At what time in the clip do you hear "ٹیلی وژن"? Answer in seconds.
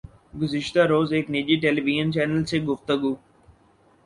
1.61-2.07